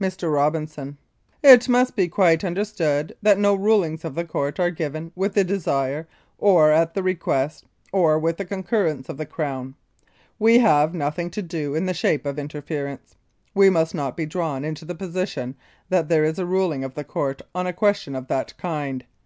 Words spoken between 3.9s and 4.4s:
of the